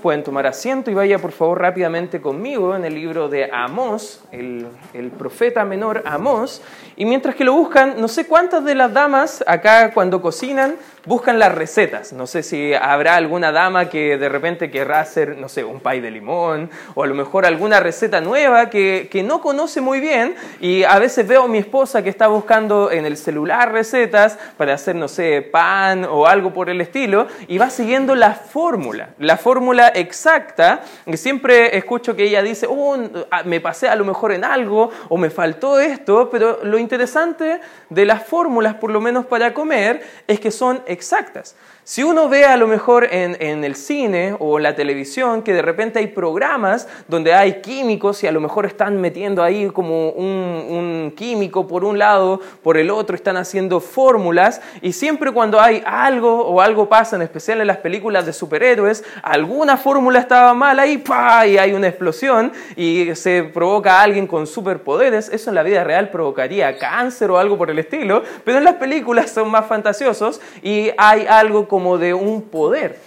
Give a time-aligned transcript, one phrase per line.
[0.00, 4.68] Pueden tomar asiento y vaya por favor rápidamente conmigo en el libro de Amós, el,
[4.94, 6.62] el, profeta menor Amós.
[6.94, 11.38] Y mientras que lo buscan, no sé cuántas de las damas acá cuando cocinan buscan
[11.38, 12.12] las recetas.
[12.12, 16.00] No sé si habrá alguna dama que de repente querrá hacer, no sé, un pay
[16.00, 20.36] de limón o a lo mejor alguna receta nueva que, que no conoce muy bien.
[20.60, 24.74] Y a veces veo a mi esposa que está buscando en el celular recetas para
[24.74, 29.10] hacer, no sé, pan o algo por el estilo y va siguiendo la fórmula.
[29.18, 29.55] La fórmula
[29.94, 32.96] exacta, que siempre escucho que ella dice, oh,
[33.44, 37.60] me pasé a lo mejor en algo o me faltó esto, pero lo interesante
[37.90, 41.56] de las fórmulas, por lo menos para comer, es que son exactas.
[41.88, 46.00] Si uno ve a lo mejor en, el cine o la televisión que de repente
[46.00, 51.68] hay programas donde hay químicos y a lo mejor están metiendo ahí como un, químico
[51.68, 56.60] por un lado, por el otro, están haciendo fórmulas y siempre cuando hay algo o
[56.60, 61.46] algo pasa, en especial en las películas de superhéroes, alguna fórmula estaba mal ahí, ¡pah!
[61.46, 65.84] y hay una explosión y se provoca a alguien con superpoderes, eso en la vida
[65.84, 70.40] real provocaría cáncer o algo por el estilo, pero en las películas son más fantasiosos
[70.64, 72.98] y hay algo como de un poder.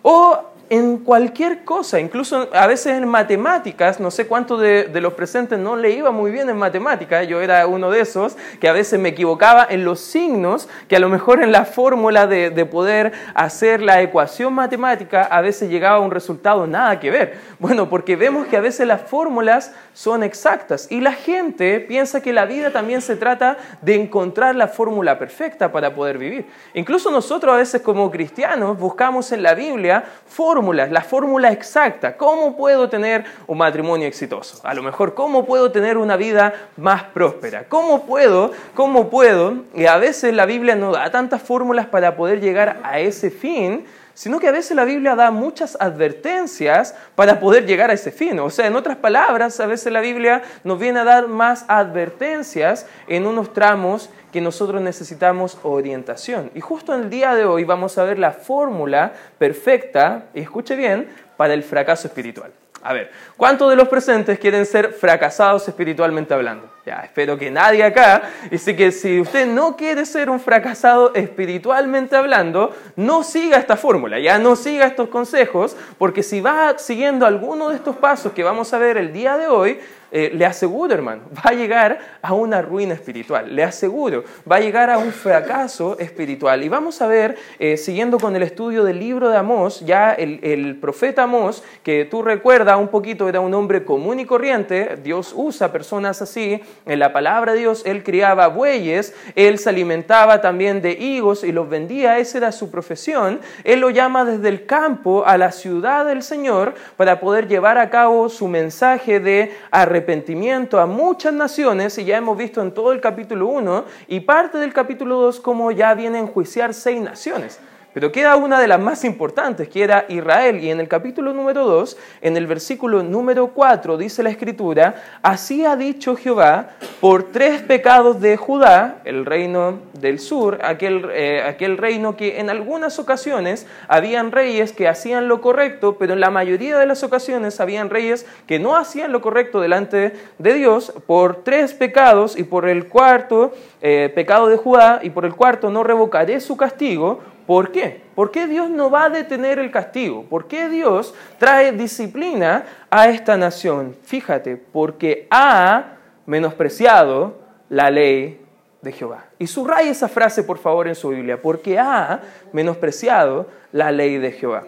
[0.00, 0.38] O
[0.76, 5.76] en cualquier cosa, incluso a veces en matemáticas, no sé cuántos de, los presentes no
[5.76, 9.10] le iba muy bien en matemáticas, yo era uno de esos, que a veces me
[9.10, 13.82] equivocaba en los signos, que a lo mejor en la fórmula de, de poder hacer
[13.82, 17.38] la ecuación matemática a veces llegaba a un resultado nada que ver.
[17.60, 22.32] Bueno, porque vemos que a veces las fórmulas son exactas y la gente piensa que
[22.32, 26.46] la vida también se trata de encontrar la fórmula perfecta para poder vivir.
[26.74, 32.16] Incluso nosotros a veces como cristianos buscamos en la Biblia fórmulas la fórmula exacta.
[32.16, 34.60] ¿Cómo puedo tener un matrimonio exitoso?
[34.66, 37.64] A lo mejor, ¿cómo puedo tener una vida más próspera?
[37.68, 38.52] ¿Cómo puedo?
[38.74, 39.64] ¿Cómo puedo?
[39.74, 43.84] Y a veces la Biblia no da tantas fórmulas para poder llegar a ese fin,
[44.14, 48.38] sino que a veces la Biblia da muchas advertencias para poder llegar a ese fin.
[48.38, 52.86] O sea, en otras palabras, a veces la Biblia nos viene a dar más advertencias
[53.08, 56.50] en unos tramos que nosotros necesitamos orientación.
[56.54, 61.08] Y justo en el día de hoy vamos a ver la fórmula perfecta, escuche bien,
[61.36, 62.52] para el fracaso espiritual.
[62.86, 66.70] A ver, ¿cuántos de los presentes quieren ser fracasados espiritualmente hablando?
[66.84, 68.24] Ya, espero que nadie acá.
[68.50, 74.18] Dice que si usted no quiere ser un fracasado espiritualmente hablando, no siga esta fórmula,
[74.18, 78.74] ya no siga estos consejos, porque si va siguiendo alguno de estos pasos que vamos
[78.74, 79.80] a ver el día de hoy,
[80.16, 84.60] eh, le aseguro, hermano, va a llegar a una ruina espiritual, le aseguro, va a
[84.60, 86.62] llegar a un fracaso espiritual.
[86.62, 90.78] Y vamos a ver, eh, siguiendo con el estudio del libro de Amós, ya el,
[90.80, 95.72] profeta Amós, que tú recuerdas un poquito, era un hombre común y corriente, Dios usa
[95.72, 100.92] personas así, en la palabra de Dios, él criaba bueyes, él se alimentaba también de
[100.92, 103.40] higos y los vendía, esa era su profesión.
[103.64, 107.90] Él lo llama desde el campo a la ciudad del Señor para poder llevar a
[107.90, 112.92] cabo su mensaje de arrepentimiento arrepentimiento a muchas naciones, y ya hemos visto en todo
[112.92, 117.58] el capítulo 1 y parte del capítulo 2 cómo ya viene a enjuiciar seis naciones.
[117.94, 120.58] Pero queda una de las más importantes, que era Israel.
[120.62, 125.64] Y en el capítulo número 2, en el versículo número 4, dice la escritura, así
[125.64, 131.78] ha dicho Jehová, por tres pecados de Judá, el reino del sur, aquel, eh, aquel
[131.78, 136.76] reino que en algunas ocasiones habían reyes que hacían lo correcto, pero en la mayoría
[136.78, 141.74] de las ocasiones habían reyes que no hacían lo correcto delante de Dios, por tres
[141.74, 146.40] pecados y por el cuarto eh, pecado de Judá y por el cuarto no revocaré
[146.40, 148.02] su castigo ¿Por qué?
[148.14, 150.24] ¿Por qué Dios no va a detener el castigo?
[150.24, 153.96] ¿Por qué Dios trae disciplina a esta nación?
[154.02, 155.96] Fíjate, porque ha
[156.26, 157.38] menospreciado
[157.68, 158.40] la ley
[158.80, 159.26] de Jehová.
[159.38, 162.20] Y subraya esa frase, por favor, en su Biblia, porque ha
[162.52, 164.64] menospreciado la ley de Jehová.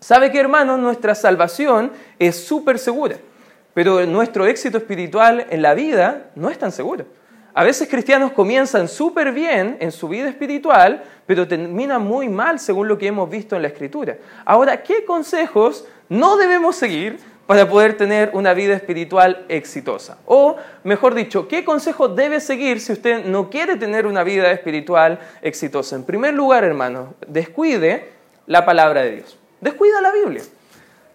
[0.00, 0.78] ¿Sabe que, hermanos?
[0.78, 3.16] Nuestra salvación es súper segura,
[3.74, 7.04] pero nuestro éxito espiritual en la vida no es tan seguro.
[7.52, 12.86] A veces cristianos comienzan súper bien en su vida espiritual, pero terminan muy mal según
[12.86, 14.16] lo que hemos visto en la escritura.
[14.44, 20.18] Ahora, ¿qué consejos no debemos seguir para poder tener una vida espiritual exitosa?
[20.26, 25.18] O, mejor dicho, ¿qué consejos debe seguir si usted no quiere tener una vida espiritual
[25.42, 25.96] exitosa?
[25.96, 28.12] En primer lugar, hermano, descuide
[28.46, 29.38] la palabra de Dios.
[29.60, 30.42] Descuida la Biblia.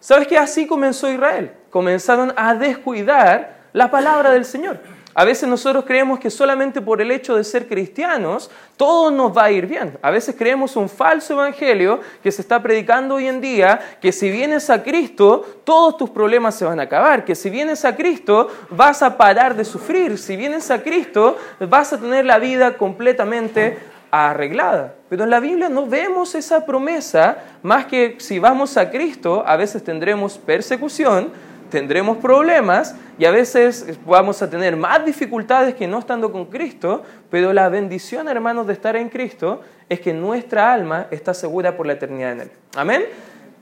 [0.01, 1.51] ¿Sabes que así comenzó Israel?
[1.69, 4.80] Comenzaron a descuidar la palabra del Señor.
[5.17, 9.45] A veces nosotros creemos que solamente por el hecho de ser cristianos todo nos va
[9.45, 9.97] a ir bien.
[10.01, 14.29] A veces creemos un falso evangelio que se está predicando hoy en día, que si
[14.29, 18.50] vienes a Cristo todos tus problemas se van a acabar, que si vienes a Cristo
[18.71, 23.77] vas a parar de sufrir, si vienes a Cristo vas a tener la vida completamente
[24.11, 24.95] arreglada.
[25.07, 29.56] Pero en la Biblia no vemos esa promesa, más que si vamos a Cristo, a
[29.56, 31.31] veces tendremos persecución,
[31.69, 37.03] tendremos problemas y a veces vamos a tener más dificultades que no estando con Cristo,
[37.29, 41.85] pero la bendición, hermanos, de estar en Cristo es que nuestra alma está segura por
[41.88, 42.51] la eternidad en Él.
[42.75, 43.03] Amén.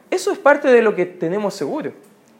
[0.10, 1.92] Eso es parte de lo que tenemos seguro,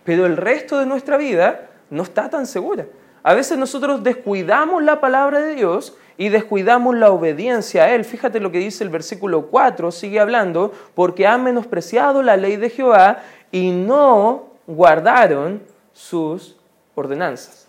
[0.04, 2.86] pero el resto de nuestra vida no está tan segura.
[3.24, 8.06] A veces nosotros descuidamos la palabra de Dios y descuidamos la obediencia a Él.
[8.06, 12.70] Fíjate lo que dice el versículo 4, sigue hablando, porque han menospreciado la ley de
[12.70, 13.20] Jehová
[13.52, 16.58] y no guardaron sus
[16.96, 17.68] ordenanzas.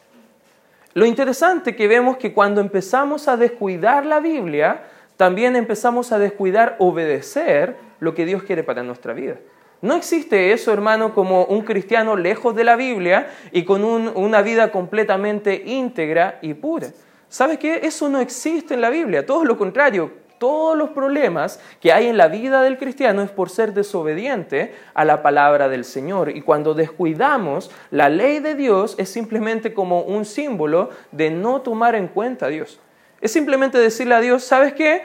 [0.95, 4.85] Lo interesante que vemos que cuando empezamos a descuidar la Biblia,
[5.17, 9.37] también empezamos a descuidar obedecer lo que Dios quiere para nuestra vida.
[9.83, 14.71] No existe eso, hermano, como un cristiano lejos de la Biblia y con una vida
[14.71, 16.89] completamente íntegra y pura.
[17.29, 17.81] ¿Sabes qué?
[17.83, 22.19] Eso no existe en la Biblia, todo lo contrario todos los problemas que hay en
[22.19, 26.37] la vida del cristiano es por ser desobediente a la palabra del Señor.
[26.37, 31.95] Y cuando descuidamos la ley de Dios es simplemente como un símbolo de no tomar
[31.95, 32.79] en cuenta a Dios.
[33.23, 35.01] Es simplemente decirle a Dios, ¿sabes qué?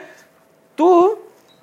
[0.74, 1.18] Tú,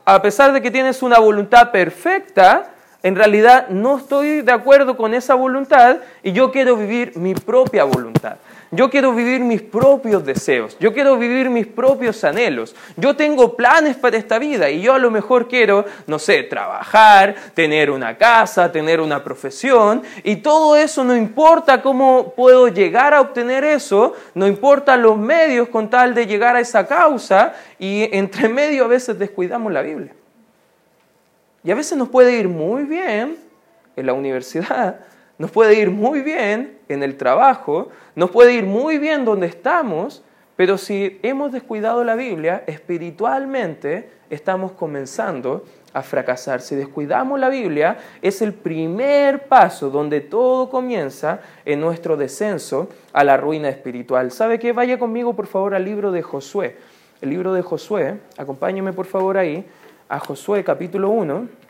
[0.05, 2.73] a pesar de que tienes una voluntad perfecta,
[3.03, 7.83] en realidad no estoy de acuerdo con esa voluntad y yo quiero vivir mi propia
[7.83, 8.37] voluntad.
[8.71, 12.75] Yo quiero vivir mis propios deseos, yo quiero vivir mis propios anhelos.
[12.97, 17.35] Yo tengo planes para esta vida y yo a lo mejor quiero, no sé, trabajar,
[17.53, 23.21] tener una casa, tener una profesión y todo eso no importa cómo puedo llegar a
[23.21, 28.49] obtener eso, no importa los medios con tal de llegar a esa causa y entre
[28.49, 30.11] medio a veces descuidamos la Biblia.
[31.63, 33.37] Y a veces nos puede ir muy bien
[33.95, 34.99] en la universidad,
[35.37, 40.23] nos puede ir muy bien en el trabajo, nos puede ir muy bien donde estamos,
[40.55, 45.63] pero si hemos descuidado la Biblia, espiritualmente estamos comenzando
[45.93, 46.61] a fracasar.
[46.61, 53.23] Si descuidamos la Biblia, es el primer paso donde todo comienza en nuestro descenso a
[53.23, 54.31] la ruina espiritual.
[54.31, 54.73] ¿Sabe qué?
[54.73, 56.77] Vaya conmigo, por favor, al libro de Josué.
[57.21, 59.65] El libro de Josué, acompáñeme por favor ahí,
[60.09, 61.66] a Josué capítulo 1.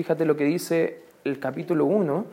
[0.00, 2.24] Fíjate lo que dice el capítulo 1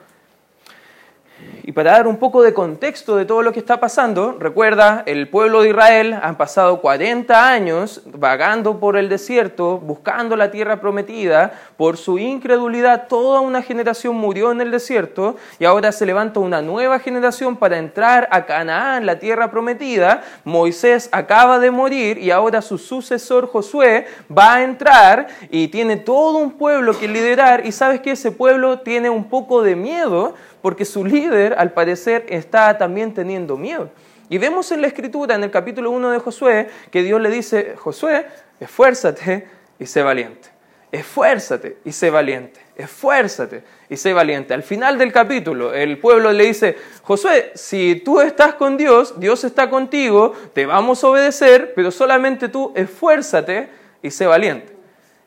[1.68, 5.28] y para dar un poco de contexto de todo lo que está pasando, recuerda, el
[5.28, 11.60] pueblo de Israel han pasado 40 años vagando por el desierto, buscando la tierra prometida.
[11.76, 16.62] Por su incredulidad, toda una generación murió en el desierto y ahora se levanta una
[16.62, 20.24] nueva generación para entrar a Canaán, la tierra prometida.
[20.46, 26.38] Moisés acaba de morir y ahora su sucesor Josué va a entrar y tiene todo
[26.38, 30.86] un pueblo que liderar y sabes que ese pueblo tiene un poco de miedo porque
[30.86, 33.90] su líder al parecer está también teniendo miedo.
[34.30, 37.76] Y vemos en la escritura, en el capítulo 1 de Josué, que Dios le dice,
[37.78, 38.26] Josué,
[38.60, 39.48] esfuérzate
[39.80, 40.50] y sé valiente.
[40.92, 42.60] Esfuérzate y sé valiente.
[42.76, 44.54] Esfuérzate y sé valiente.
[44.54, 49.44] Al final del capítulo, el pueblo le dice, Josué, si tú estás con Dios, Dios
[49.44, 53.70] está contigo, te vamos a obedecer, pero solamente tú esfuérzate
[54.02, 54.76] y sé valiente.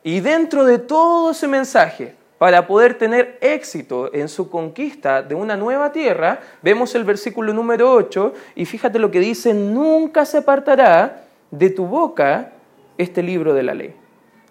[0.02, 5.58] Y dentro de todo ese mensaje, para poder tener éxito en su conquista de una
[5.58, 11.24] nueva tierra, vemos el versículo número 8 y fíjate lo que dice, nunca se apartará
[11.50, 12.52] de tu boca
[12.96, 13.94] este libro de la ley,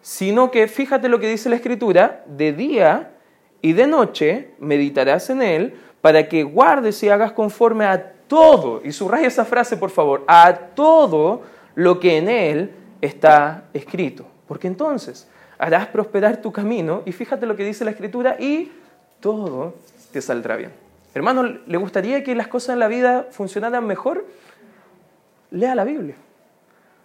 [0.03, 3.13] sino que fíjate lo que dice la escritura, de día
[3.59, 8.91] y de noche meditarás en él para que guardes y hagas conforme a todo, y
[8.91, 11.41] subraya esa frase por favor, a todo
[11.73, 14.27] lo que en él está escrito.
[14.47, 15.27] Porque entonces,
[15.59, 18.71] harás prosperar tu camino y fíjate lo que dice la escritura y
[19.19, 19.75] todo
[20.11, 20.71] te saldrá bien.
[21.13, 24.25] Hermano, ¿le gustaría que las cosas en la vida funcionaran mejor?
[25.51, 26.15] Lea la Biblia.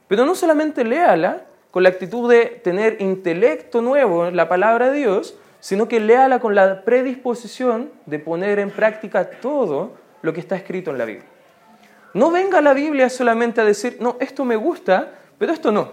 [0.08, 4.98] Pero no solamente léala con la actitud de tener intelecto nuevo en la palabra de
[4.98, 10.54] Dios, sino que léala con la predisposición de poner en práctica todo lo que está
[10.54, 11.26] escrito en la Biblia.
[12.12, 15.90] No venga la Biblia solamente a decir, no, esto me gusta, pero esto no.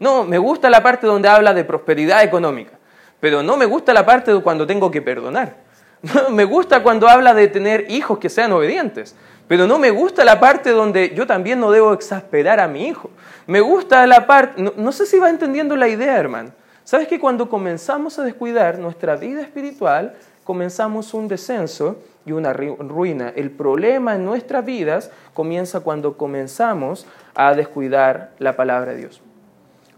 [0.00, 2.72] No, me gusta la parte donde habla de prosperidad económica,
[3.20, 5.56] pero no me gusta la parte de cuando tengo que perdonar.
[6.30, 9.14] me gusta cuando habla de tener hijos que sean obedientes,
[9.46, 13.10] pero no me gusta la parte donde yo también no debo exasperar a mi hijo.
[13.46, 16.52] Me gusta la parte, no, sé si va entendiendo la idea, hermano.
[16.84, 20.14] ¿Sabes que cuando comenzamos a descuidar nuestra vida espiritual,
[20.44, 23.34] comenzamos un descenso y una ruina?
[23.36, 29.20] El problema en nuestras vidas comienza cuando comenzamos a descuidar la palabra de Dios.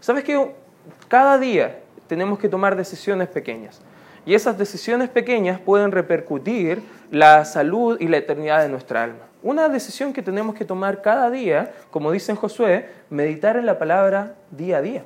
[0.03, 0.53] ¿Sabes que
[1.07, 3.79] cada día tenemos que tomar decisiones pequeñas?
[4.25, 9.29] Y esas decisiones pequeñas pueden repercutir la salud y la eternidad de nuestra alma.
[9.41, 13.79] Una decisión que tenemos que tomar cada día, como dice en Josué, meditar en la
[13.79, 15.05] palabra día a día.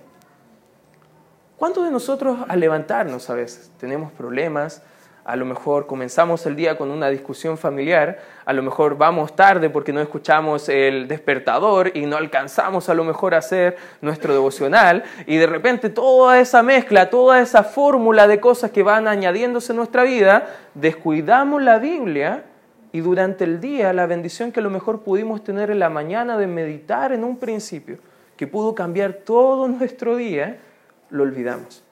[1.58, 4.82] ¿Cuántos de nosotros al levantarnos a veces tenemos problemas?
[5.28, 9.70] A lo mejor comenzamos el día con una discusión familiar, a lo mejor vamos tarde
[9.70, 15.04] porque no escuchamos el despertador y no alcanzamos a lo mejor a hacer nuestro devocional
[15.26, 19.76] y de repente toda esa mezcla, toda esa fórmula de cosas que van añadiéndose en
[19.80, 22.46] nuestra vida, descuidamos la Biblia
[22.94, 26.38] y durante el día la bendición que a lo mejor pudimos tener en la mañana
[26.38, 27.98] de meditar en un principio,
[28.38, 30.56] que pudo cambiar todo nuestro día,
[31.10, 31.84] lo olvidamos.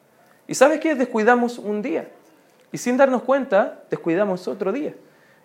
[0.48, 0.96] ¿Y sabes qué?
[0.96, 2.08] Descuidamos un día.
[2.72, 4.94] Y sin darnos cuenta, descuidamos otro día.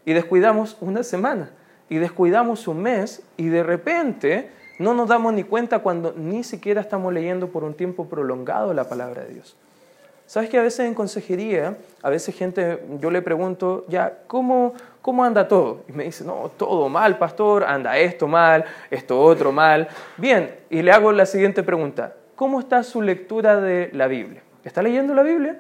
[0.04, 1.50] Y descuidamos una semana.
[1.88, 3.22] Y descuidamos un mes.
[3.36, 7.74] Y de repente no nos damos ni cuenta cuando ni siquiera estamos leyendo por un
[7.74, 9.56] tiempo prolongado la palabra de Dios.
[10.30, 15.24] ¿Sabes que a veces en consejería, a veces gente, yo le pregunto, ya, ¿cómo, ¿cómo
[15.24, 15.82] anda todo?
[15.88, 19.88] Y me dice, no, todo mal, pastor, anda esto mal, esto otro mal.
[20.16, 24.40] Bien, y le hago la siguiente pregunta, ¿cómo está su lectura de la Biblia?
[24.62, 25.58] ¿Está leyendo la Biblia?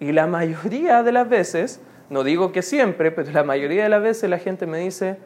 [0.00, 4.02] Y la mayoría de las veces, no digo que siempre, pero la mayoría de las
[4.02, 5.18] veces la gente me dice,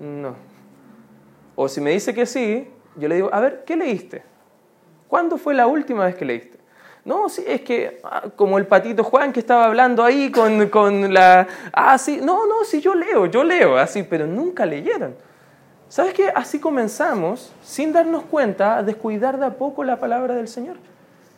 [0.00, 0.36] no.
[1.56, 4.22] O si me dice que sí, yo le digo, a ver, ¿qué leíste?
[5.08, 6.58] ¿Cuándo fue la última vez que leíste?
[7.04, 11.12] No, sí, es que ah, como el patito Juan que estaba hablando ahí con, con
[11.12, 11.46] la...
[11.72, 15.14] Ah, sí, no, no, sí, yo leo, yo leo, así, pero nunca leyeron.
[15.88, 16.30] ¿Sabes qué?
[16.34, 20.76] Así comenzamos, sin darnos cuenta, a descuidar de a poco la palabra del Señor.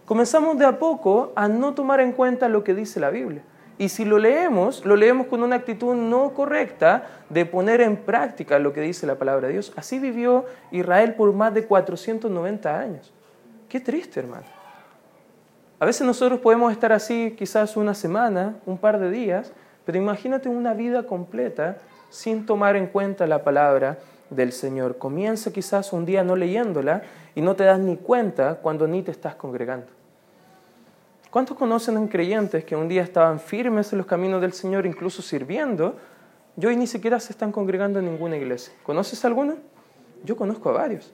[0.06, 3.42] Comenzamos de a poco a no tomar en cuenta lo que dice la Biblia.
[3.76, 8.60] Y si lo leemos, lo leemos con una actitud no correcta de poner en práctica
[8.60, 9.72] lo que dice la palabra de Dios.
[9.74, 13.12] Así vivió Israel por más de 490 años.
[13.68, 14.46] Qué triste, hermano.
[15.80, 19.52] A veces nosotros podemos estar así quizás una semana, un par de días,
[19.84, 21.78] pero imagínate una vida completa
[22.10, 23.98] sin tomar en cuenta la palabra
[24.30, 24.98] del Señor.
[24.98, 27.02] Comienza quizás un día no leyéndola
[27.34, 29.95] y no te das ni cuenta cuando ni te estás congregando.
[31.36, 35.20] ¿Cuántos conocen en creyentes que un día estaban firmes en los caminos del Señor, incluso
[35.20, 35.94] sirviendo,
[36.64, 38.72] hoy ni siquiera se están congregando en ninguna iglesia?
[38.82, 39.56] ¿Conoces alguno?
[40.24, 41.12] Yo conozco a varios.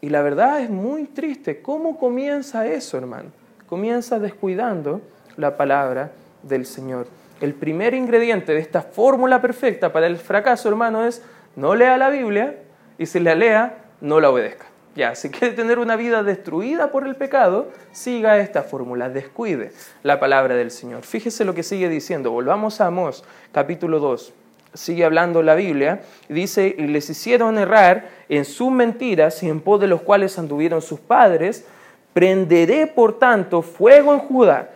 [0.00, 1.62] Y la verdad es muy triste.
[1.62, 3.30] ¿Cómo comienza eso, hermano?
[3.68, 5.00] Comienza descuidando
[5.36, 6.10] la palabra
[6.42, 7.06] del Señor.
[7.40, 11.22] El primer ingrediente de esta fórmula perfecta para el fracaso, hermano, es
[11.54, 12.58] no lea la Biblia
[12.98, 14.66] y si la lea, no la obedezca.
[14.96, 19.72] Ya, si quiere tener una vida destruida por el pecado, siga esta fórmula, descuide
[20.02, 21.02] la palabra del Señor.
[21.02, 22.30] Fíjese lo que sigue diciendo.
[22.30, 23.22] Volvamos a Amós,
[23.52, 24.32] capítulo 2.
[24.72, 26.00] Sigue hablando la Biblia
[26.30, 30.80] dice, y les hicieron errar en sus mentiras y en pos de los cuales anduvieron
[30.80, 31.66] sus padres,
[32.14, 34.70] prenderé por tanto fuego en Judá,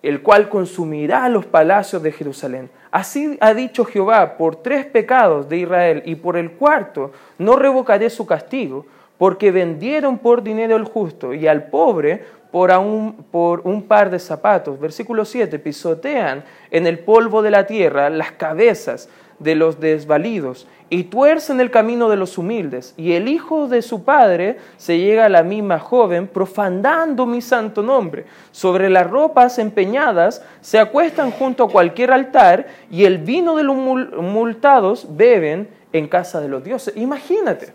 [0.00, 2.70] el cual consumirá los palacios de Jerusalén.
[2.92, 8.10] Así ha dicho Jehová, por tres pecados de Israel y por el cuarto no revocaré
[8.10, 8.86] su castigo,
[9.18, 14.18] porque vendieron por dinero el justo y al pobre por un, por un par de
[14.18, 14.78] zapatos.
[14.80, 19.08] Versículo 7, pisotean en el polvo de la tierra las cabezas
[19.38, 22.94] de los desvalidos y tuercen el camino de los humildes.
[22.96, 27.82] Y el hijo de su padre se llega a la misma joven, profanando mi santo
[27.82, 28.24] nombre.
[28.52, 33.76] Sobre las ropas empeñadas se acuestan junto a cualquier altar y el vino de los
[33.76, 36.96] multados beben en casa de los dioses.
[36.96, 37.74] Imagínate,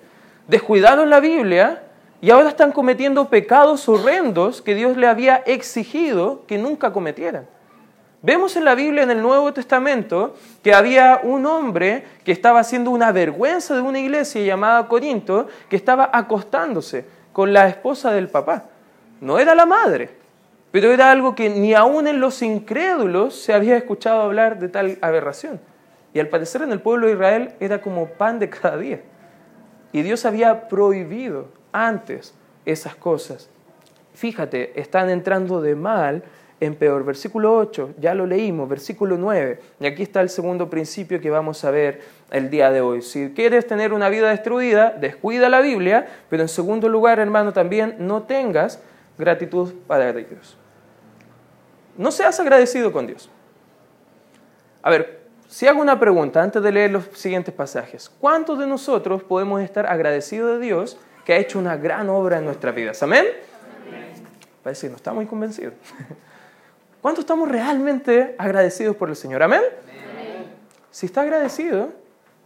[0.51, 1.81] descuidaron la Biblia
[2.19, 7.47] y ahora están cometiendo pecados horrendos que Dios le había exigido que nunca cometieran.
[8.21, 12.91] Vemos en la Biblia, en el Nuevo Testamento, que había un hombre que estaba haciendo
[12.91, 18.65] una vergüenza de una iglesia llamada Corinto, que estaba acostándose con la esposa del papá.
[19.21, 20.09] No era la madre,
[20.71, 24.97] pero era algo que ni aún en los incrédulos se había escuchado hablar de tal
[25.01, 25.61] aberración.
[26.13, 28.99] Y al parecer en el pueblo de Israel era como pan de cada día.
[29.91, 32.33] Y Dios había prohibido antes
[32.65, 33.49] esas cosas.
[34.13, 36.23] Fíjate, están entrando de mal
[36.61, 37.03] en peor.
[37.03, 41.65] Versículo 8, ya lo leímos, versículo 9, y aquí está el segundo principio que vamos
[41.65, 43.01] a ver el día de hoy.
[43.01, 47.95] Si quieres tener una vida destruida, descuida la Biblia, pero en segundo lugar, hermano, también
[47.99, 48.79] no tengas
[49.17, 50.57] gratitud para Dios.
[51.97, 53.29] No seas agradecido con Dios.
[54.83, 55.20] A ver,
[55.51, 59.85] si hago una pregunta antes de leer los siguientes pasajes, ¿cuántos de nosotros podemos estar
[59.85, 63.03] agradecidos de Dios que ha hecho una gran obra en nuestras vidas?
[63.03, 63.25] ¿Amén?
[64.63, 65.73] Parece que no está muy convencido.
[67.01, 69.43] ¿Cuántos estamos realmente agradecidos por el Señor?
[69.43, 69.61] ¿Amén?
[70.89, 71.89] Si está agradecido,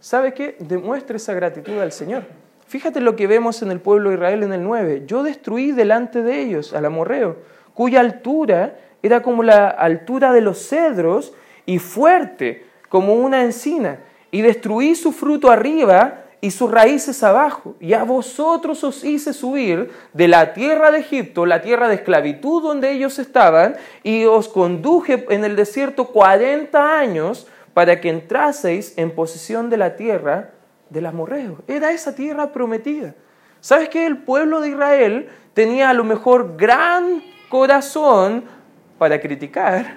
[0.00, 0.56] ¿sabe qué?
[0.58, 2.24] Demuestre esa gratitud al Señor.
[2.66, 5.04] Fíjate lo que vemos en el pueblo de Israel en el 9.
[5.06, 7.36] Yo destruí delante de ellos al amorreo,
[7.72, 11.34] cuya altura era como la altura de los cedros
[11.66, 14.00] y fuerte como una encina.
[14.32, 17.76] y destruí su fruto arriba y sus raíces abajo.
[17.80, 22.62] Y a vosotros os hice subir de la tierra de Egipto, la tierra de esclavitud
[22.62, 29.10] donde ellos estaban, y os conduje en el desierto cuarenta años para que entraseis en
[29.10, 30.50] posesión de la tierra
[30.90, 31.58] del amorreo.
[31.66, 33.14] Era esa tierra prometida.
[33.60, 38.44] ¿Sabes que el pueblo de Israel tenía a lo mejor gran corazón
[38.98, 39.96] para criticar,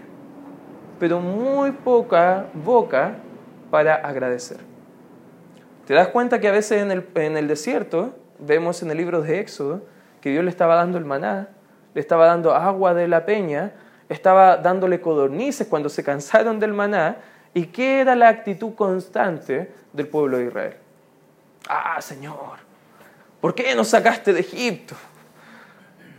[1.00, 3.16] pero muy poca boca
[3.72, 4.58] para agradecer?
[5.88, 9.22] ¿Te das cuenta que a veces en el, en el desierto, vemos en el libro
[9.22, 9.82] de Éxodo,
[10.22, 11.50] que Dios le estaba dando el maná,
[11.94, 13.72] le estaba dando agua de la peña,
[14.10, 17.18] estaba dándole codornices cuando se cansaron del maná,
[17.54, 20.76] ¿y qué era la actitud constante del pueblo de Israel?
[21.68, 22.60] Ah, Señor,
[23.42, 24.96] ¿por qué nos sacaste de Egipto?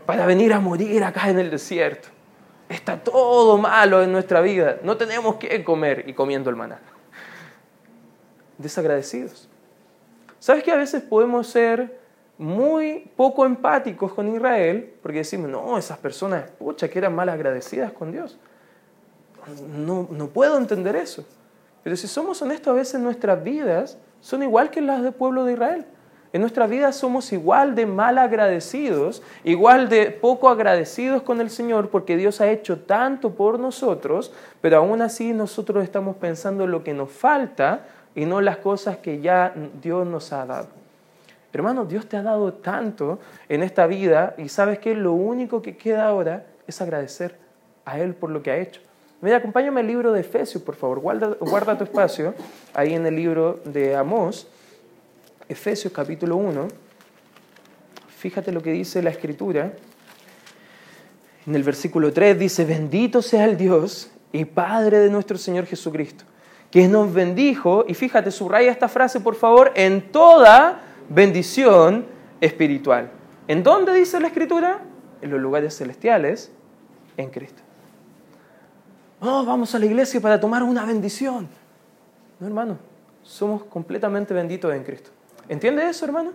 [0.06, 2.08] Para venir a morir acá en el desierto.
[2.70, 4.78] Está todo malo en nuestra vida.
[4.84, 6.78] No tenemos que comer y comiendo el maná.
[8.58, 9.48] Desagradecidos.
[10.38, 11.98] ¿Sabes que a veces podemos ser
[12.38, 14.94] muy poco empáticos con Israel?
[15.02, 18.38] Porque decimos, no, esas personas, pucha, que eran mal agradecidas con Dios.
[19.68, 21.26] No, no puedo entender eso.
[21.82, 25.54] Pero si somos honestos, a veces nuestras vidas son igual que las del pueblo de
[25.54, 25.86] Israel.
[26.32, 31.90] En nuestra vida somos igual de mal agradecidos, igual de poco agradecidos con el Señor
[31.90, 36.84] porque Dios ha hecho tanto por nosotros, pero aún así nosotros estamos pensando en lo
[36.84, 40.68] que nos falta y no las cosas que ya Dios nos ha dado.
[41.52, 43.18] Hermano, Dios te ha dado tanto
[43.48, 47.36] en esta vida y sabes que lo único que queda ahora es agradecer
[47.84, 48.80] a Él por lo que ha hecho.
[49.20, 51.00] Mira, acompáñame al libro de Efesios, por favor.
[51.00, 52.34] Guarda, guarda tu espacio
[52.72, 54.46] ahí en el libro de Amós,
[55.50, 56.68] Efesios capítulo 1.
[58.16, 59.72] Fíjate lo que dice la escritura.
[61.46, 66.24] En el versículo 3 dice, bendito sea el Dios y Padre de nuestro Señor Jesucristo,
[66.70, 72.06] que nos bendijo, y fíjate, subraya esta frase por favor, en toda bendición
[72.40, 73.10] espiritual.
[73.48, 74.80] ¿En dónde dice la escritura?
[75.20, 76.52] En los lugares celestiales,
[77.16, 77.62] en Cristo
[79.20, 81.48] oh, vamos a la iglesia para tomar una bendición.
[82.38, 82.78] No, hermano,
[83.22, 85.10] somos completamente benditos en Cristo.
[85.50, 86.30] ¿Entiende eso, hermano?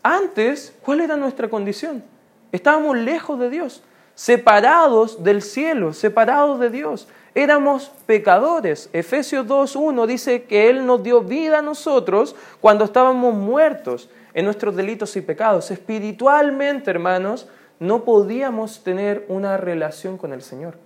[0.00, 2.04] Antes, ¿cuál era nuestra condición?
[2.52, 3.82] Estábamos lejos de Dios,
[4.14, 7.08] separados del cielo, separados de Dios.
[7.34, 8.90] Éramos pecadores.
[8.92, 14.76] Efesios 2.1 dice que Él nos dio vida a nosotros cuando estábamos muertos en nuestros
[14.76, 15.72] delitos y pecados.
[15.72, 17.48] Espiritualmente, hermanos,
[17.80, 20.78] no podíamos tener una relación con el Señor.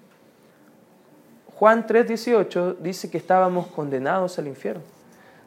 [1.58, 5.01] Juan 3:18 dice que estábamos condenados al infierno.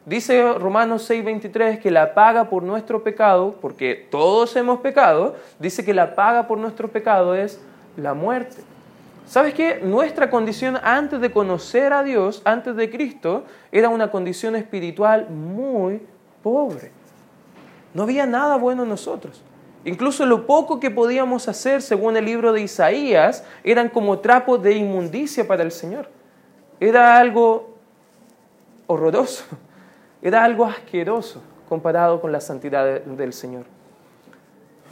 [0.06, 5.92] Dice Romanos 6:23 que la paga por nuestro pecado, porque todos hemos pecado, dice que
[5.92, 7.60] la paga por nuestro pecado es
[7.96, 8.62] la muerte.
[9.26, 9.80] ¿Sabes qué?
[9.82, 13.42] Nuestra condición antes de conocer a Dios, antes de Cristo,
[13.72, 16.00] era una condición espiritual muy
[16.40, 16.92] pobre.
[17.92, 19.42] No había nada bueno en nosotros.
[19.84, 24.74] Incluso lo poco que podíamos hacer, según el libro de Isaías, eran como trapos de
[24.74, 26.08] inmundicia para el Señor.
[26.78, 27.74] Era algo
[28.86, 29.44] horroroso,
[30.26, 33.64] era algo asqueroso comparado con la santidad del Señor.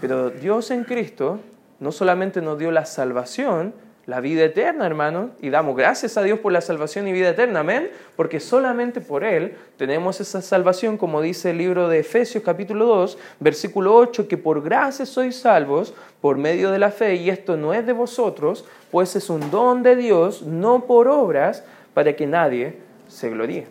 [0.01, 1.41] Pero Dios en Cristo
[1.81, 3.75] no solamente nos dio la salvación,
[4.07, 7.61] la vida eterna, hermano, y damos gracias a Dios por la salvación y vida eterna,
[7.61, 12.87] amén, porque solamente por Él tenemos esa salvación, como dice el libro de Efesios capítulo
[12.87, 17.57] 2, versículo 8, que por gracia sois salvos por medio de la fe, y esto
[17.57, 22.27] no es de vosotros, pues es un don de Dios, no por obras, para que
[22.27, 22.77] nadie
[23.09, 23.67] se gloríe.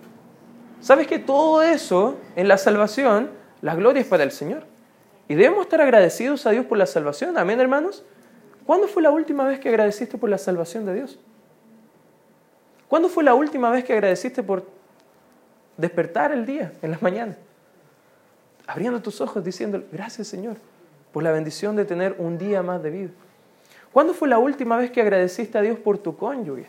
[0.83, 3.29] ¿Sabes que todo eso en la salvación,
[3.61, 4.65] la gloria es para el Señor?
[5.29, 8.03] Y debemos estar agradecidos a Dios por la salvación, amén, hermanos.
[8.65, 11.17] ¿Cuándo fue la última vez que agradeciste por la salvación de Dios?
[12.89, 14.67] ¿Cuándo fue la última vez que agradeciste por
[15.77, 17.37] despertar el día, en las mañanas?
[18.67, 20.57] Abriendo tus ojos diciendo, gracias Señor,
[21.13, 23.09] por la bendición de tener un día más de vida.
[23.93, 26.65] ¿Cuándo fue la última vez que agradeciste a Dios por tu cónyuge?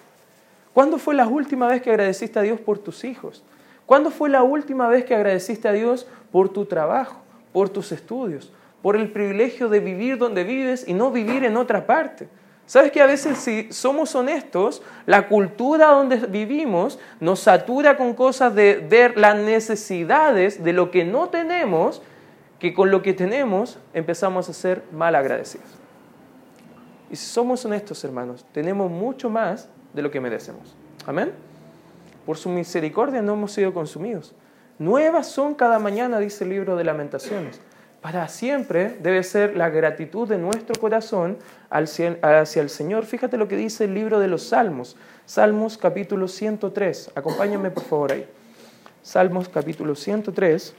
[0.72, 3.42] ¿Cuándo fue la última vez que agradeciste a Dios por tus hijos?
[3.86, 7.20] ¿Cuándo fue la última vez que agradeciste a Dios por tu trabajo,
[7.52, 8.52] por tus estudios,
[8.84, 12.28] por el privilegio de vivir donde vives y no vivir en otra parte.
[12.66, 18.54] ¿Sabes que a veces si somos honestos, la cultura donde vivimos nos satura con cosas
[18.54, 22.02] de ver las necesidades de lo que no tenemos,
[22.58, 25.68] que con lo que tenemos empezamos a ser mal agradecidos?
[27.10, 30.76] Y si somos honestos, hermanos, tenemos mucho más de lo que merecemos.
[31.06, 31.32] Amén.
[32.26, 34.34] Por su misericordia no hemos sido consumidos.
[34.78, 37.60] Nuevas son cada mañana, dice el libro de lamentaciones
[38.04, 41.38] para siempre debe ser la gratitud de nuestro corazón
[41.70, 43.06] hacia el Señor.
[43.06, 47.12] Fíjate lo que dice el libro de los Salmos, Salmos capítulo 103.
[47.14, 48.26] Acompáñame por favor ahí.
[49.02, 50.74] Salmos capítulo 103.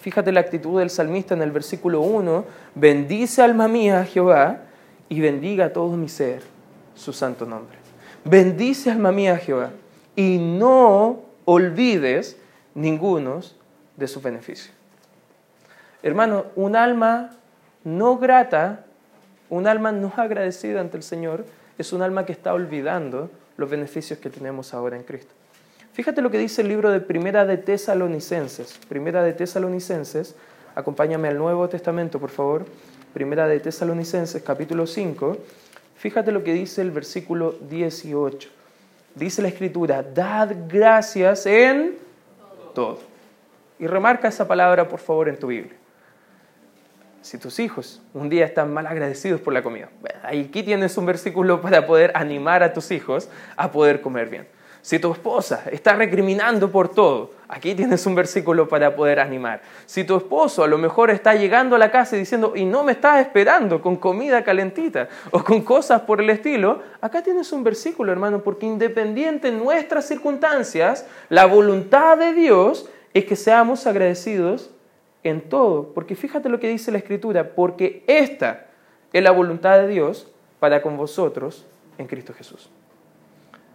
[0.00, 2.46] Fíjate la actitud del salmista en el versículo 1.
[2.74, 4.62] Bendice alma mía Jehová
[5.10, 6.40] y bendiga a todo mi ser
[6.94, 7.76] su santo nombre.
[8.24, 9.72] Bendice alma mía Jehová
[10.16, 12.36] y no olvides
[12.74, 13.40] ninguno
[13.96, 14.74] de sus beneficios.
[16.02, 17.30] Hermano, un alma
[17.84, 18.84] no grata,
[19.48, 21.44] un alma no agradecida ante el Señor,
[21.78, 25.32] es un alma que está olvidando los beneficios que tenemos ahora en Cristo.
[25.92, 28.78] Fíjate lo que dice el libro de Primera de Tesalonicenses.
[28.88, 30.34] Primera de Tesalonicenses,
[30.74, 32.64] acompáñame al Nuevo Testamento, por favor.
[33.12, 35.36] Primera de Tesalonicenses, capítulo 5.
[35.96, 38.61] Fíjate lo que dice el versículo 18.
[39.14, 41.98] Dice la Escritura, dad gracias en
[42.74, 43.00] todo.
[43.78, 45.76] Y remarca esa palabra, por favor, en tu Biblia.
[47.20, 49.90] Si tus hijos un día están mal agradecidos por la comida,
[50.22, 54.48] aquí tienes un versículo para poder animar a tus hijos a poder comer bien.
[54.82, 59.62] Si tu esposa está recriminando por todo, aquí tienes un versículo para poder animar.
[59.86, 62.82] Si tu esposo a lo mejor está llegando a la casa y diciendo, y no
[62.82, 67.62] me estás esperando con comida calentita o con cosas por el estilo, acá tienes un
[67.62, 74.70] versículo, hermano, porque independiente de nuestras circunstancias, la voluntad de Dios es que seamos agradecidos
[75.22, 75.94] en todo.
[75.94, 78.66] Porque fíjate lo que dice la Escritura, porque esta
[79.12, 80.26] es la voluntad de Dios
[80.58, 81.66] para con vosotros
[81.98, 82.68] en Cristo Jesús.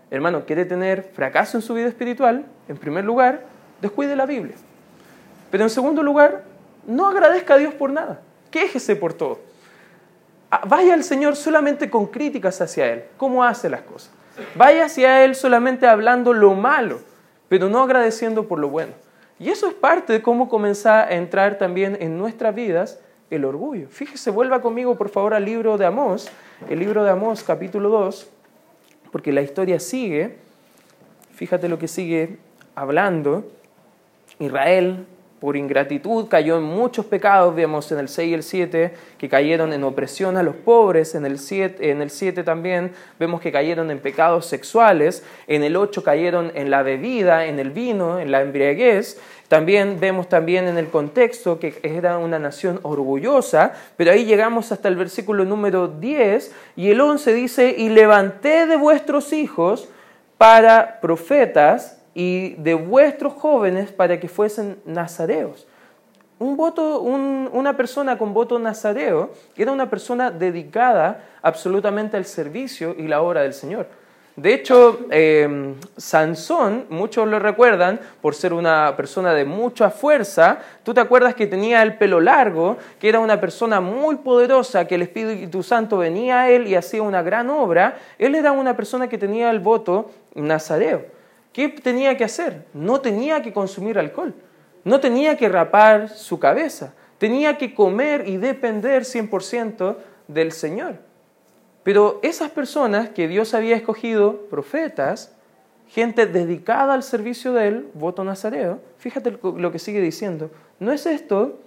[0.09, 3.43] Hermano, quiere tener fracaso en su vida espiritual, en primer lugar,
[3.81, 4.55] descuide la Biblia.
[5.51, 6.43] Pero en segundo lugar,
[6.85, 8.21] no agradezca a Dios por nada.
[8.49, 9.39] Quéjese por todo.
[10.49, 14.11] Ah, vaya al Señor solamente con críticas hacia Él, cómo hace las cosas.
[14.55, 17.01] Vaya hacia Él solamente hablando lo malo,
[17.49, 18.93] pero no agradeciendo por lo bueno.
[19.39, 23.89] Y eso es parte de cómo comenzar a entrar también en nuestras vidas el orgullo.
[23.89, 26.29] Fíjese, vuelva conmigo por favor al libro de Amós,
[26.69, 28.36] el libro de Amós capítulo 2
[29.11, 30.35] porque la historia sigue,
[31.33, 32.37] fíjate lo que sigue
[32.75, 33.51] hablando,
[34.39, 35.05] Israel
[35.39, 39.71] por ingratitud cayó en muchos pecados, vemos en el 6 y el 7 que cayeron
[39.71, 43.91] en opresión a los pobres, en el 7, en el 7 también vemos que cayeron
[43.91, 48.41] en pecados sexuales, en el 8 cayeron en la bebida, en el vino, en la
[48.41, 54.71] embriaguez, también vemos también en el contexto que era una nación orgullosa, pero ahí llegamos
[54.71, 59.87] hasta el versículo número 10 y el 11 dice, y levanté de vuestros hijos
[60.37, 65.65] para profetas y de vuestros jóvenes para que fuesen nazareos.
[66.39, 73.07] Un voto, una persona con voto nazareo era una persona dedicada absolutamente al servicio y
[73.07, 73.87] la obra del Señor.
[74.37, 80.59] De hecho, em, Sansón, muchos lo recuerdan por ser una persona de mucha fuerza.
[80.83, 84.93] Tú te acuerdas que tenía el pelo largo, que era una persona muy poderosa, que
[84.93, 87.97] el Espíritu Santo venía a él y hacía una gran obra.
[88.19, 91.07] Él era una persona que tenía el voto nazareo.
[91.51, 92.67] ¿Qué tenía que hacer?
[92.75, 94.35] No tenía que consumir alcohol,
[94.83, 99.97] no tenía que rapar su cabeza, tenía que comer y depender 100%
[100.27, 101.07] del Señor.
[101.87, 105.33] Pero esas personas que Dios había escogido, profetas,
[105.87, 110.51] gente dedicada al servicio de Él, voto nazareo, fíjate lo que sigue diciendo.
[110.81, 111.61] ¿No es esto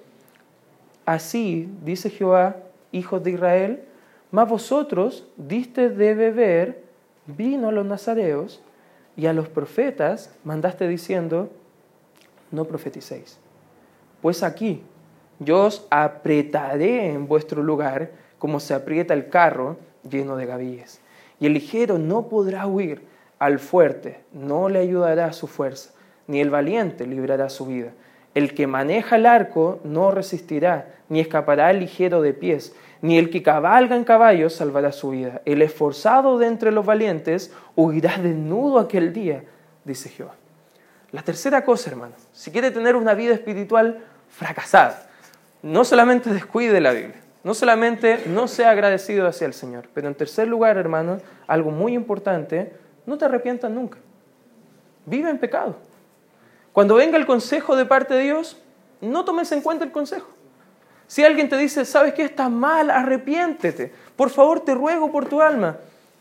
[1.07, 2.57] así, dice Jehová,
[2.93, 3.83] hijos de Israel?
[4.31, 6.85] Mas vosotros diste de beber
[7.25, 8.61] vino a los nazareos
[9.17, 11.49] y a los profetas mandaste diciendo,
[12.51, 13.39] no profeticéis.
[14.21, 14.83] Pues aquí
[15.39, 21.01] yo os apretaré en vuestro lugar como se aprieta el carro lleno de gavillas.
[21.39, 23.03] Y el ligero no podrá huir,
[23.39, 25.91] al fuerte no le ayudará su fuerza,
[26.27, 27.93] ni el valiente librará su vida.
[28.35, 33.31] El que maneja el arco no resistirá, ni escapará el ligero de pies, ni el
[33.31, 35.41] que cabalga en caballo salvará su vida.
[35.45, 39.45] El esforzado de entre los valientes huirá desnudo aquel día,
[39.85, 40.35] dice Jehová.
[41.11, 45.09] La tercera cosa, hermano, si quiere tener una vida espiritual fracasada,
[45.63, 50.15] no solamente descuide la Biblia, no solamente no sea agradecido hacia el Señor, pero en
[50.15, 52.73] tercer lugar, hermano, algo muy importante,
[53.07, 53.99] no te arrepientas nunca.
[55.07, 55.77] Vive en pecado.
[56.73, 58.61] Cuando venga el consejo de parte de Dios,
[59.01, 60.29] no tomes en cuenta el consejo.
[61.07, 63.93] Si alguien te dice, sabes que está mal, arrepiéntete.
[64.15, 65.79] Por favor, te ruego por tu alma.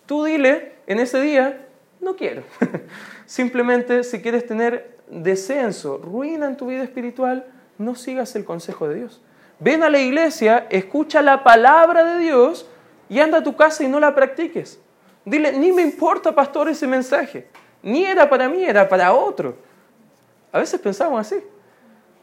[0.08, 1.68] Tú dile en ese día,
[2.00, 2.44] no quiero.
[3.28, 7.46] Simplemente, si quieres tener descenso, ruina en tu vida espiritual,
[7.78, 9.22] no sigas el consejo de Dios.
[9.60, 12.68] Ven a la iglesia, escucha la palabra de Dios
[13.10, 14.80] y anda a tu casa y no la practiques.
[15.26, 17.48] Dile, ni me importa, pastor, ese mensaje.
[17.84, 19.58] Ni era para mí, era para otro.
[20.52, 21.44] A veces pensamos así.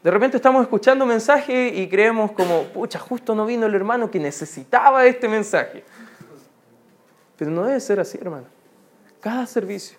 [0.03, 4.19] De repente estamos escuchando mensaje y creemos como, pucha, justo no vino el hermano que
[4.19, 5.83] necesitaba este mensaje.
[7.35, 8.45] Pero no debe ser así, hermano.
[9.19, 9.97] Cada servicio,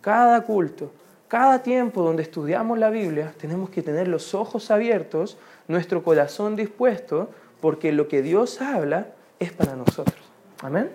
[0.00, 0.92] cada culto,
[1.30, 5.38] cada tiempo donde estudiamos la Biblia, tenemos que tener los ojos abiertos,
[5.68, 9.06] nuestro corazón dispuesto, porque lo que Dios habla
[9.38, 10.18] es para nosotros.
[10.60, 10.90] Amén.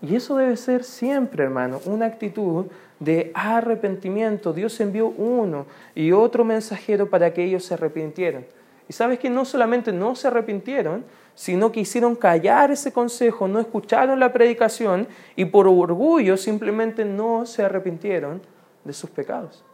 [0.00, 2.68] Y eso debe ser siempre, hermano, una actitud
[3.00, 4.54] de arrepentimiento.
[4.54, 8.46] Dios envió uno y otro mensajero para que ellos se arrepintieran.
[8.88, 13.60] Y sabes que no solamente no se arrepintieron, sino que hicieron callar ese consejo, no
[13.60, 18.40] escucharon la predicación y por orgullo simplemente no se arrepintieron
[18.84, 19.64] de sus pecados.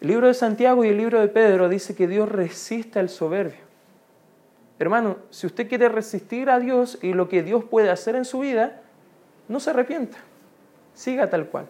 [0.00, 3.60] El libro de Santiago y el libro de Pedro dice que Dios resiste al soberbio.
[4.78, 8.40] Hermano, si usted quiere resistir a Dios y lo que Dios puede hacer en su
[8.40, 8.80] vida,
[9.46, 10.16] no se arrepienta.
[10.94, 11.66] Siga tal cual.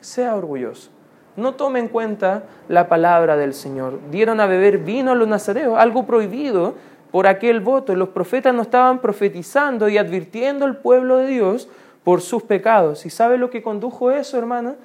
[0.00, 0.90] Sea orgulloso.
[1.36, 4.00] No tome en cuenta la palabra del Señor.
[4.10, 6.76] Dieron a beber vino a los nazareos, algo prohibido
[7.10, 7.94] por aquel voto.
[7.94, 11.68] Los profetas no estaban profetizando y advirtiendo al pueblo de Dios
[12.04, 13.04] por sus pecados.
[13.04, 14.76] ¿Y sabe lo que condujo eso, hermano?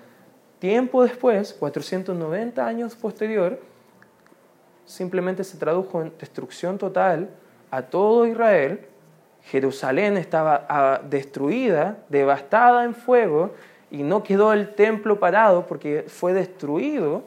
[0.61, 3.59] Tiempo después, 490 años posterior,
[4.85, 7.31] simplemente se tradujo en destrucción total
[7.71, 8.85] a todo Israel,
[9.45, 13.55] Jerusalén estaba ah, destruida, devastada en fuego,
[13.89, 17.23] y no quedó el templo parado porque fue destruido.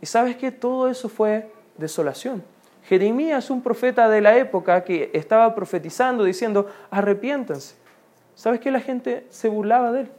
[0.00, 2.42] Y sabes que todo eso fue desolación.
[2.84, 7.74] Jeremías, un profeta de la época que estaba profetizando, diciendo, arrepiéntanse.
[8.34, 10.10] ¿Sabes que la gente se burlaba de él?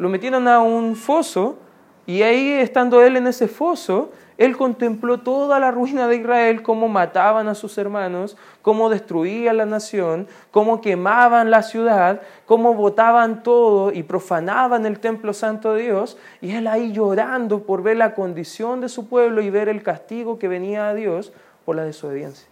[0.00, 1.58] Lo metieron a un foso
[2.06, 6.88] y ahí, estando él en ese foso, él contempló toda la ruina de Israel, cómo
[6.88, 13.92] mataban a sus hermanos, cómo destruían la nación, cómo quemaban la ciudad, cómo botaban todo
[13.92, 16.16] y profanaban el templo santo de Dios.
[16.40, 20.38] Y él ahí llorando por ver la condición de su pueblo y ver el castigo
[20.38, 21.30] que venía a Dios
[21.66, 22.48] por la desobediencia.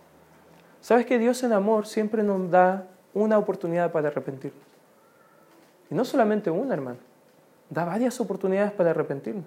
[0.83, 2.85] ¿Sabes que Dios en amor siempre nos da
[3.15, 4.61] una oportunidad para arrepentirnos?
[5.91, 7.08] Y no solamente una, hermano,
[7.71, 9.45] da varias oportunidades para arrepentirnos.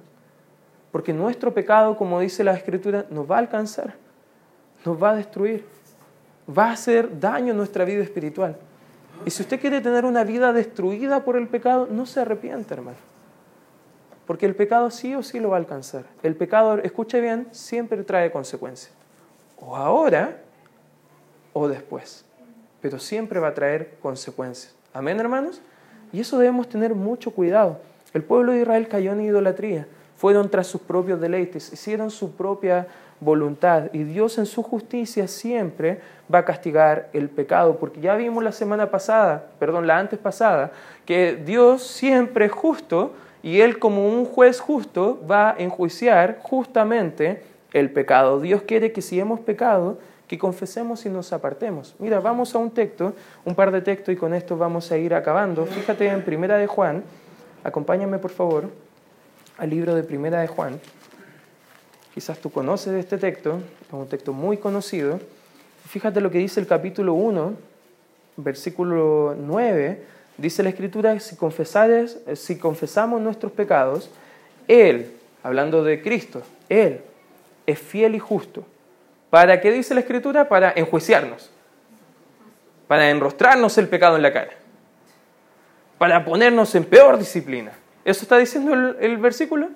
[0.91, 3.95] Porque nuestro pecado, como dice la Escritura, nos va a alcanzar,
[4.86, 5.65] nos va a destruir,
[6.47, 8.57] va a hacer daño a nuestra vida espiritual.
[9.25, 12.97] Y si usted quiere tener una vida destruida por el pecado, no se arrepienta, hermano.
[14.25, 16.05] Porque el pecado sí o sí lo va a alcanzar.
[16.23, 18.91] El pecado, escuche bien, siempre trae consecuencias.
[19.60, 20.38] O ahora
[21.53, 22.25] o después.
[22.81, 24.73] Pero siempre va a traer consecuencias.
[24.93, 25.62] Amén, hermanos.
[26.12, 27.79] Y eso debemos tener mucho cuidado.
[28.13, 29.88] El pueblo de Israel cayó en idolatría
[30.21, 32.86] fueron tras sus propios deleites, hicieron su propia
[33.19, 36.00] voluntad y Dios en su justicia siempre
[36.32, 40.74] va a castigar el pecado, porque ya vimos la semana pasada, perdón, la antes pasada,
[41.08, 47.41] que Dios siempre es justo y Él como un juez justo va a enjuiciar justamente
[47.74, 48.39] el pecado.
[48.39, 49.97] Dios quiere que si hemos pecado,
[50.28, 51.95] que confesemos y nos apartemos.
[51.97, 55.15] Mira, vamos a un texto, un par de textos y con esto vamos a ir
[55.15, 55.65] acabando.
[55.65, 57.04] Fíjate en Primera de Juan,
[57.63, 58.69] acompáñame por favor
[59.58, 60.80] al libro de Primera de Juan.
[62.13, 65.19] Quizás tú conoces este texto, es un texto muy conocido.
[65.88, 67.54] Fíjate lo que dice el capítulo 1,
[68.38, 70.04] versículo 9.
[70.38, 71.38] Dice la Escritura, si,
[72.36, 74.10] si confesamos nuestros pecados,
[74.67, 75.12] Él,
[75.43, 77.02] hablando de Cristo, Él
[77.65, 78.65] es fiel y justo.
[79.30, 80.50] ¿Para qué dice la Escritura?
[80.50, 81.50] Para enjuiciarnos,
[82.88, 84.52] para enrostrarnos el pecado en la cara,
[86.01, 87.73] para ponernos en peor disciplina.
[88.03, 89.69] ¿Eso está diciendo el, versículo?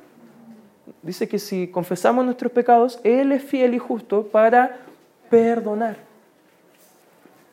[1.03, 4.79] Dice que si confesamos nuestros pecados, Él es fiel y justo para
[5.29, 5.97] perdonar.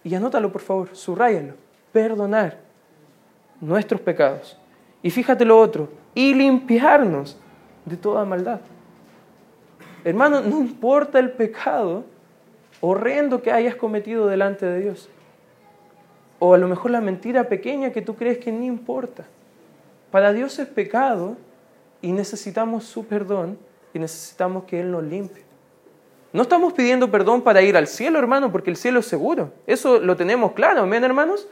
[0.03, 1.53] Y anótalo, por favor, subrayalo.
[1.93, 2.61] Perdonar
[3.61, 4.57] nuestros pecados.
[5.03, 7.39] Y fíjate lo otro, y limpiarnos
[7.85, 8.61] de toda maldad.
[10.03, 12.07] Hermano, no importa el pecado
[12.81, 15.11] horrendo que hayas cometido delante de Dios.
[16.45, 19.25] O a lo mejor la mentira pequeña que tú crees que ni importa.
[20.11, 21.37] Para Dios es pecado
[22.01, 23.57] y necesitamos su perdón
[23.95, 25.45] y necesitamos que Él nos limpie.
[26.33, 29.53] No estamos pidiendo perdón para ir al cielo, hermano, porque el cielo es seguro.
[29.69, 31.47] Eso lo tenemos claro, amén, hermanos.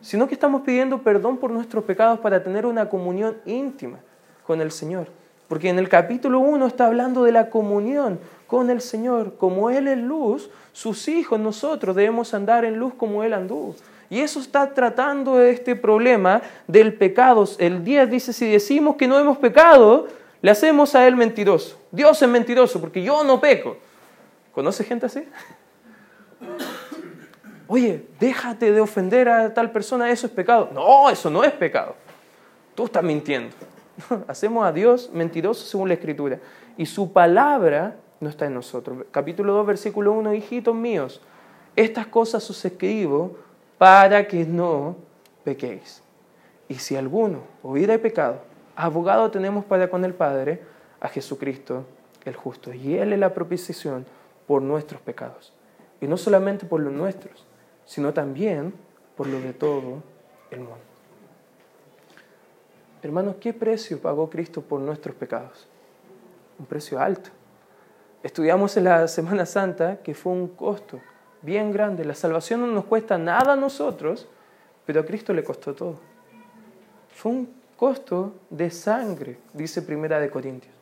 [0.00, 3.98] Sino que estamos pidiendo perdón por nuestros pecados para tener una comunión íntima
[4.46, 5.08] con el Señor.
[5.48, 9.38] Porque en el capítulo 1 está hablando de la comunión con el Señor.
[9.38, 13.74] Como Él es luz, sus hijos, nosotros debemos andar en luz como Él anduvo.
[14.08, 17.44] Y eso está tratando este problema del pecado.
[17.58, 20.06] El 10 dice, si decimos que no hemos pecado,
[20.42, 21.78] le hacemos a Él mentiroso.
[21.90, 23.76] Dios es mentiroso porque yo no peco.
[24.52, 25.24] ¿Conoce gente así?
[27.68, 30.70] Oye, déjate de ofender a tal persona, eso es pecado.
[30.72, 31.96] No, eso no es pecado.
[32.74, 33.54] Tú estás mintiendo.
[34.28, 36.38] Hacemos a Dios mentiroso según la Escritura.
[36.76, 39.04] Y su palabra no está en nosotros.
[39.10, 41.20] Capítulo 2, versículo 1, hijitos míos,
[41.74, 43.36] estas cosas os escribo
[43.78, 44.96] para que no
[45.44, 46.02] pequéis.
[46.68, 48.40] Y si alguno hubiera pecado,
[48.74, 50.62] abogado tenemos para con el Padre,
[51.00, 51.84] a Jesucristo
[52.24, 52.72] el justo.
[52.72, 54.04] Y Él es la propiciación
[54.46, 55.52] por nuestros pecados.
[56.00, 57.46] Y no solamente por los nuestros,
[57.84, 58.74] sino también
[59.16, 60.02] por los de todo
[60.50, 60.78] el mundo.
[63.02, 65.68] Hermanos, ¿qué precio pagó Cristo por nuestros pecados?
[66.58, 67.30] Un precio alto.
[68.22, 71.00] Estudiamos en la Semana Santa que fue un costo
[71.42, 72.04] bien grande.
[72.04, 74.28] La salvación no nos cuesta nada a nosotros,
[74.84, 75.98] pero a Cristo le costó todo.
[77.14, 80.74] Fue un costo de sangre, dice Primera de Corintios.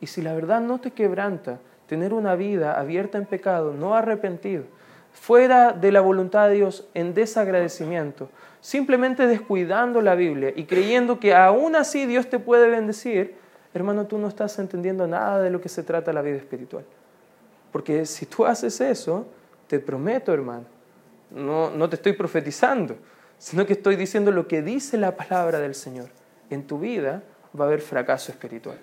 [0.00, 4.64] Y si la verdad no te quebranta tener una vida abierta en pecado, no arrepentido,
[5.12, 8.28] fuera de la voluntad de Dios, en desagradecimiento,
[8.60, 13.36] simplemente descuidando la Biblia y creyendo que aún así Dios te puede bendecir,
[13.74, 16.84] hermano, tú no estás entendiendo nada de lo que se trata la vida espiritual.
[17.72, 19.26] Porque si tú haces eso,
[19.68, 20.64] te prometo, hermano,
[21.30, 22.96] no, no te estoy profetizando,
[23.38, 26.08] sino que estoy diciendo lo que dice la palabra del Señor.
[26.50, 27.22] En tu vida
[27.58, 28.78] va a haber fracaso espiritual.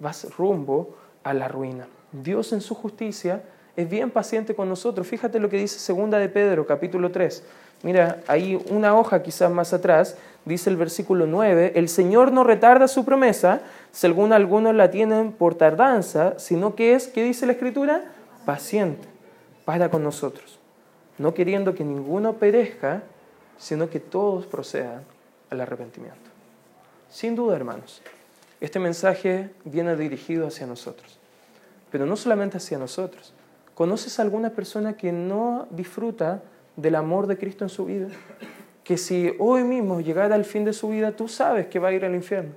[0.00, 1.86] Vas rumbo a la ruina.
[2.10, 3.42] Dios en su justicia
[3.76, 5.06] es bien paciente con nosotros.
[5.06, 7.44] Fíjate lo que dice segunda de Pedro, capítulo 3.
[7.82, 12.88] Mira, ahí una hoja quizás más atrás, dice el versículo 9, el Señor no retarda
[12.88, 18.04] su promesa, según algunos la tienen por tardanza, sino que es, ¿qué dice la Escritura?
[18.46, 19.11] Paciente
[19.64, 20.58] para con nosotros,
[21.18, 23.02] no queriendo que ninguno perezca,
[23.58, 25.04] sino que todos procedan
[25.50, 26.30] al arrepentimiento.
[27.08, 28.02] Sin duda, hermanos,
[28.60, 31.18] este mensaje viene dirigido hacia nosotros,
[31.90, 33.34] pero no solamente hacia nosotros.
[33.74, 36.42] ¿Conoces alguna persona que no disfruta
[36.76, 38.08] del amor de Cristo en su vida?
[38.84, 41.92] Que si hoy mismo llegara al fin de su vida, tú sabes que va a
[41.92, 42.52] ir al infierno,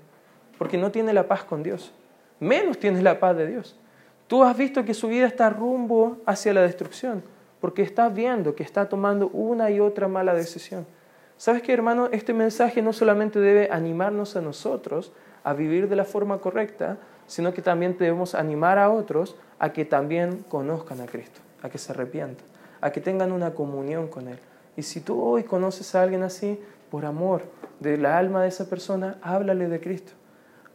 [0.58, 1.92] porque no tiene la paz con Dios,
[2.40, 3.76] menos tiene la paz de Dios.
[4.28, 7.24] Tú has visto que su vida está rumbo hacia la destrucción,
[7.62, 10.88] porque estás viendo que está tomando una y otra mala decisión.
[11.38, 12.10] ¿Sabes qué, hermano?
[12.12, 15.12] Este mensaje no solamente debe animarnos a nosotros
[15.44, 19.86] a vivir de la forma correcta, sino que también debemos animar a otros a que
[19.86, 22.46] también conozcan a Cristo, a que se arrepientan,
[22.82, 24.40] a que tengan una comunión con Él.
[24.76, 26.60] Y si tú hoy conoces a alguien así,
[26.90, 27.44] por amor
[27.80, 30.14] de la alma de esa persona, háblale de Cristo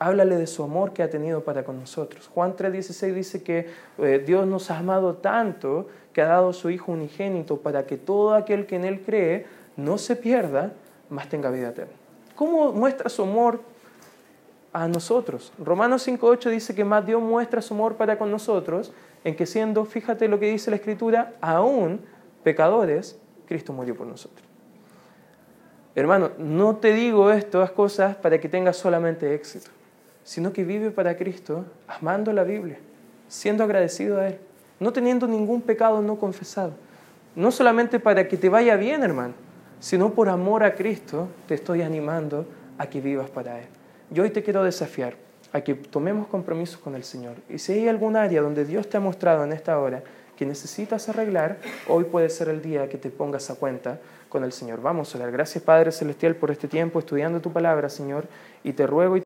[0.00, 2.28] háblale de su amor que ha tenido para con nosotros.
[2.34, 6.90] Juan 3:16 dice que eh, Dios nos ha amado tanto que ha dado su Hijo
[6.90, 10.72] unigénito para que todo aquel que en Él cree no se pierda,
[11.10, 11.92] mas tenga vida eterna.
[12.34, 13.60] ¿Cómo muestra su amor
[14.72, 15.52] a nosotros?
[15.58, 19.84] Romanos 5:8 dice que más Dios muestra su amor para con nosotros en que siendo,
[19.84, 22.00] fíjate lo que dice la Escritura, aún
[22.42, 24.48] pecadores, Cristo murió por nosotros.
[25.94, 29.70] Hermano, no te digo estas cosas para que tengas solamente éxito
[30.24, 32.78] sino que vive para Cristo, amando la Biblia,
[33.28, 34.38] siendo agradecido a Él,
[34.78, 36.72] no teniendo ningún pecado no confesado.
[37.36, 39.34] No solamente para que te vaya bien, hermano,
[39.78, 42.46] sino por amor a Cristo te estoy animando
[42.78, 43.66] a que vivas para Él.
[44.10, 45.14] Yo hoy te quiero desafiar
[45.52, 47.36] a que tomemos compromisos con el Señor.
[47.48, 50.02] Y si hay algún área donde Dios te ha mostrado en esta hora
[50.36, 54.52] que necesitas arreglar, hoy puede ser el día que te pongas a cuenta con el
[54.52, 54.80] Señor.
[54.80, 58.24] Vamos a dar Gracias Padre Celestial por este tiempo estudiando tu palabra, Señor,
[58.64, 59.18] y te ruego y